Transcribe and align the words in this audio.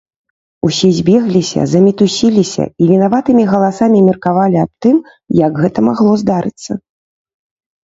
Усе 0.67 0.87
збегліся, 0.99 1.59
замітусіліся 1.73 2.63
і 2.71 2.83
вінаватымі 2.93 3.43
галасамі 3.53 3.99
меркавалі 4.09 4.57
аб 4.65 4.71
тым, 4.89 4.97
як 5.45 5.53
гэта 5.67 5.79
магло 5.91 6.11
здарыцца. 6.25 6.71